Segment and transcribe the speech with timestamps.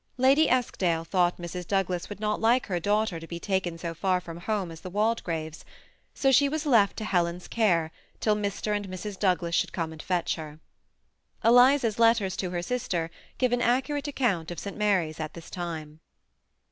[0.17, 1.67] Lady Eskdale thought Mrs.
[1.67, 4.89] Douglas would not like her daughter to be taken so far from home as the
[4.89, 5.63] Waldegraves',
[6.15, 8.75] so she was left to Helen's care till Mr.
[8.75, 9.19] and Mrs.
[9.19, 10.57] Douglas should come and fetch her.
[11.45, 14.75] Eliza's letters to her sister give an accurate account of St.
[14.75, 15.99] Mary's at this time.